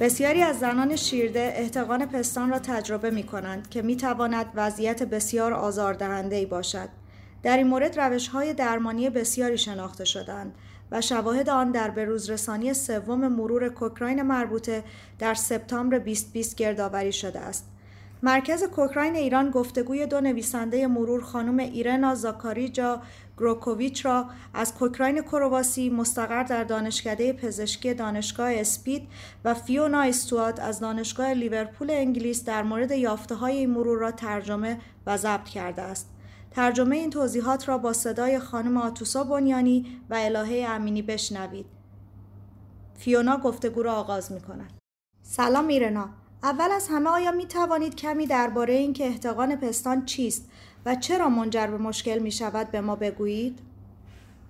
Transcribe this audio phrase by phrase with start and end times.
[0.00, 5.52] بسیاری از زنان شیرده احتقان پستان را تجربه می کنند که می تواند وضعیت بسیار
[5.52, 6.88] آزاردهنده باشد.
[7.42, 10.54] در این مورد روش های درمانی بسیاری شناخته شدند
[10.90, 14.84] و شواهد آن در بروزرسانی سوم مرور کوکراین مربوطه
[15.18, 17.70] در سپتامبر 2020 گردآوری شده است.
[18.22, 23.02] مرکز کوکراین ایران گفتگوی دو نویسنده مرور خانم ایرنا زاکاریجا
[23.38, 29.08] گروکوویچ را از کوکراین کرواسی مستقر در دانشکده پزشکی دانشگاه اسپید
[29.44, 34.80] و فیونا استوات از دانشگاه لیورپول انگلیس در مورد یافته های این مرور را ترجمه
[35.06, 36.10] و ضبط کرده است.
[36.50, 41.66] ترجمه این توضیحات را با صدای خانم آتوسا بنیانی و الهه امینی بشنوید.
[42.94, 44.72] فیونا گفتگو را آغاز می کند.
[45.22, 46.23] سلام ایرنا.
[46.44, 50.50] اول از همه آیا می توانید کمی درباره اینکه احتقان پستان چیست
[50.86, 53.58] و چرا منجر به مشکل می شود به ما بگویید؟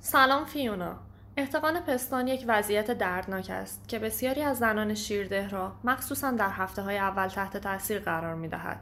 [0.00, 0.96] سلام فیونا.
[1.36, 6.82] احتقان پستان یک وضعیت دردناک است که بسیاری از زنان شیرده را مخصوصا در هفته
[6.82, 8.80] های اول تحت تاثیر قرار می دهد.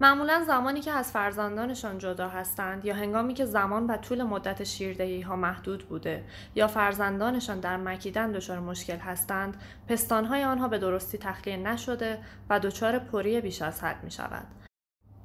[0.00, 5.20] معمولا زمانی که از فرزندانشان جدا هستند یا هنگامی که زمان و طول مدت شیردهی
[5.20, 6.24] ها محدود بوده
[6.54, 12.18] یا فرزندانشان در مکیدن دچار مشکل هستند پستانهای آنها به درستی تخلیه نشده
[12.50, 14.46] و دچار پری بیش از حد می شود.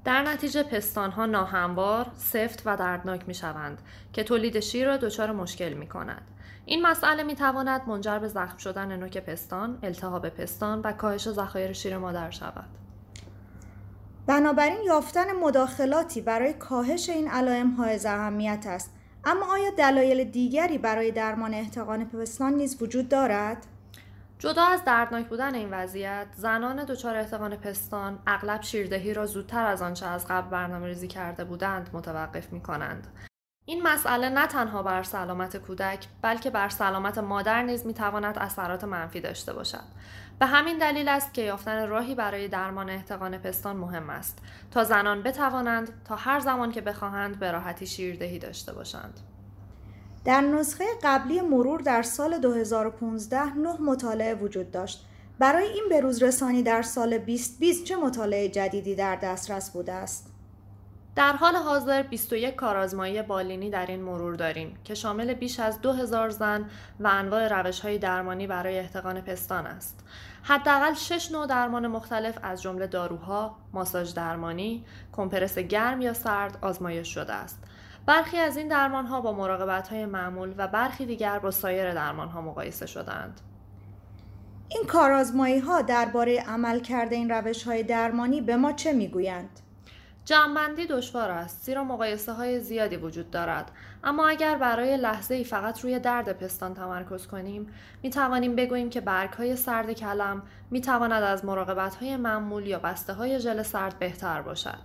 [0.05, 3.81] در نتیجه پستانها ناهموار، سفت و دردناک می شوند
[4.13, 6.21] که تولید شیر را دچار مشکل می کند.
[6.65, 11.73] این مسئله می تواند منجر به زخم شدن نوک پستان، التهاب پستان و کاهش ذخایر
[11.73, 12.82] شیر مادر شود.
[14.27, 18.93] بنابراین یافتن مداخلاتی برای کاهش این علائم های اهمیت است.
[19.25, 23.65] اما آیا دلایل دیگری برای درمان احتقان پستان نیز وجود دارد؟
[24.39, 29.81] جدا از دردناک بودن این وضعیت زنان دچار احتقان پستان اغلب شیردهی را زودتر از
[29.81, 33.07] آنچه از قبل برنامه ریزی کرده بودند متوقف می کنند
[33.65, 39.21] این مسئله نه تنها بر سلامت کودک بلکه بر سلامت مادر نیز می‌تواند اثرات منفی
[39.21, 39.83] داشته باشد.
[40.39, 44.39] به همین دلیل است که یافتن راهی برای درمان احتقان پستان مهم است.
[44.71, 49.19] تا زنان بتوانند تا هر زمان که بخواهند به راحتی شیردهی داشته باشند.
[50.25, 55.05] در نسخه قبلی مرور در سال 2015 نه مطالعه وجود داشت.
[55.39, 60.32] برای این بروز رسانی در سال 2020 چه مطالعه جدیدی در دسترس بوده است؟
[61.15, 66.29] در حال حاضر 21 کارآزمایی بالینی در این مرور داریم که شامل بیش از 2000
[66.29, 66.69] زن
[66.99, 70.05] و انواع روش های درمانی برای احتقان پستان است.
[70.43, 77.13] حداقل 6 نوع درمان مختلف از جمله داروها، ماساژ درمانی، کمپرس گرم یا سرد آزمایش
[77.13, 77.63] شده است.
[78.05, 82.29] برخی از این درمان ها با مراقبت های معمول و برخی دیگر با سایر درمان
[82.29, 83.41] ها مقایسه شدند.
[84.69, 89.59] این کارآزمایی ها درباره عمل کرده این روش های درمانی به ما چه می‌گویند؟
[90.25, 91.65] جمعبندی دشوار است.
[91.65, 93.71] زیرا مقایسه های زیادی وجود دارد.
[94.03, 97.67] اما اگر برای لحظه ای فقط روی درد پستان تمرکز کنیم
[98.03, 100.41] می توانیم بگوییم که برگ های سرد کلم
[100.71, 104.79] می تواند از مراقبت های معمول یا بسته های ژل سرد بهتر باشد.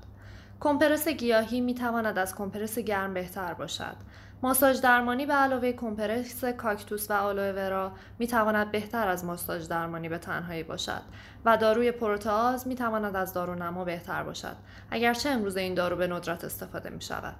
[0.60, 3.96] کمپرس گیاهی می تواند از کمپرس گرم بهتر باشد.
[4.42, 10.08] ماساژ درمانی به علاوه کمپرس کاکتوس و آلوه ورا می تواند بهتر از ماساژ درمانی
[10.08, 11.02] به تنهایی باشد
[11.44, 14.56] و داروی پروتئاز می تواند از دارو نما بهتر باشد
[14.90, 17.36] اگرچه امروز این دارو به ندرت استفاده می شود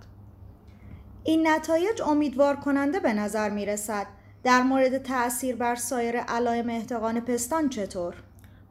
[1.25, 4.07] این نتایج امیدوار کننده به نظر می رسد
[4.43, 8.15] در مورد تأثیر بر سایر علائم احتقان پستان چطور؟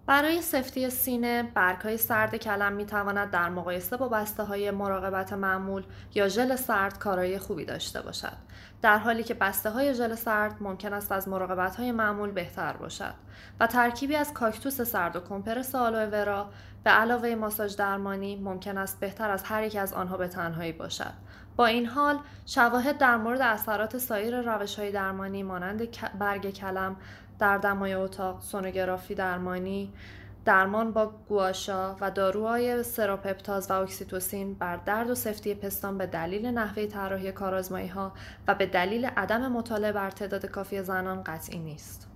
[0.07, 5.84] برای سفتی سینه، برگهای سرد کلم می تواند در مقایسه با بسته های مراقبت معمول
[6.16, 8.38] یا ژل سرد کارایی خوبی داشته باشد.
[8.81, 13.13] در حالی که بسته های ژل سرد ممکن است از مراقبت های معمول بهتر باشد
[13.59, 16.50] و ترکیبی از کاکتوس سرد و کمپرس آلوه ورا
[16.84, 21.13] به علاوه ماساژ درمانی ممکن است بهتر از هر یک از آنها به تنهایی باشد.
[21.56, 25.88] با این حال شواهد در مورد اثرات سایر روش های درمانی مانند
[26.19, 26.95] برگ کلم
[27.40, 29.94] در دمای اتاق، سونوگرافی درمانی،
[30.46, 36.46] درمان با گواشا و داروهای سراپپتاز و اکسیتوسین بر درد و سفتی پستان به دلیل
[36.46, 38.12] نحوه طراحی کارآزمایی ها
[38.48, 42.07] و به دلیل عدم مطالعه بر تعداد کافی زنان قطعی نیست.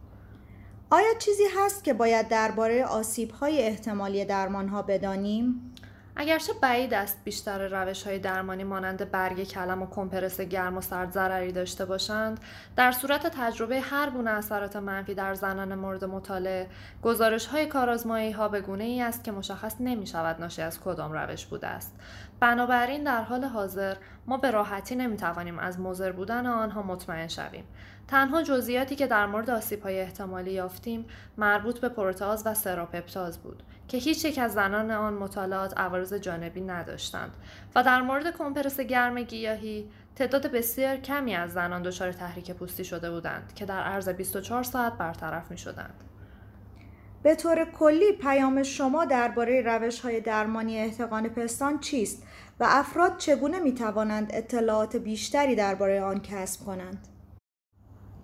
[0.89, 5.73] آیا چیزی هست که باید درباره آسیب های احتمالی درمان ها بدانیم؟
[6.15, 11.11] اگرچه بعید است بیشتر روش های درمانی مانند برگ کلم و کمپرس گرم و سرد
[11.11, 12.39] ضرری داشته باشند
[12.75, 16.67] در صورت تجربه هر گونه اثرات منفی در زنان مورد مطالعه
[17.01, 21.11] گزارش های کارآزمایی ها به گونه ای است که مشخص نمی شود ناشی از کدام
[21.11, 21.95] روش بوده است.
[22.39, 23.95] بنابراین در حال حاضر
[24.27, 27.63] ما به راحتی نمی توانیم از مضر بودن آنها مطمئن شویم.
[28.07, 31.05] تنها جزئیاتی که در مورد آسیب های احتمالی یافتیم
[31.37, 36.61] مربوط به پروتاز و سراپپتاز بود که هیچ یک از زنان آن مطالعات عوارض جانبی
[36.61, 37.31] نداشتند
[37.75, 43.11] و در مورد کمپرس گرم گیاهی تعداد بسیار کمی از زنان دچار تحریک پوستی شده
[43.11, 46.03] بودند که در عرض 24 ساعت برطرف می شدند.
[47.23, 52.23] به طور کلی پیام شما درباره روش های درمانی احتقان پستان چیست
[52.59, 57.07] و افراد چگونه می توانند اطلاعات بیشتری درباره آن کسب کنند؟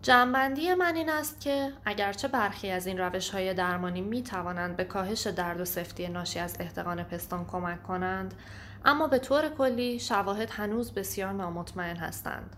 [0.02, 4.84] جنبندی من این است که اگرچه برخی از این روش های درمانی می توانند به
[4.84, 8.34] کاهش درد و سفتی ناشی از احتقان پستان کمک کنند
[8.86, 12.56] اما به طور کلی شواهد هنوز بسیار نامطمئن هستند.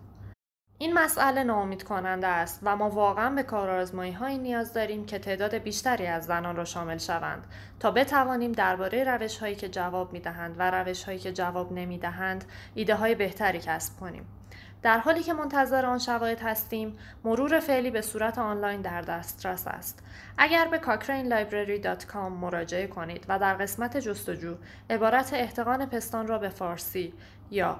[0.77, 5.55] این مسئله ناامید کننده است و ما واقعا به کارآزمایی هایی نیاز داریم که تعداد
[5.55, 7.47] بیشتری از زنان را شامل شوند
[7.79, 11.97] تا بتوانیم درباره روش هایی که جواب می دهند و روش هایی که جواب نمی
[11.97, 12.45] دهند
[12.75, 14.38] ایده های بهتری کسب کنیم.
[14.81, 20.03] در حالی که منتظر آن شواهد هستیم مرور فعلی به صورت آنلاین در دسترس است.
[20.37, 24.55] اگر به cochranelibrary.com مراجعه کنید و در قسمت جستجو
[24.89, 27.13] عبارت احتقان پستان را به فارسی
[27.51, 27.79] یا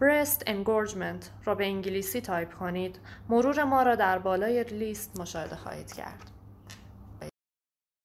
[0.00, 2.98] breast engorgement را به انگلیسی تایپ کنید
[3.28, 6.35] مرور ما را در بالای لیست مشاهده خواهید کرد.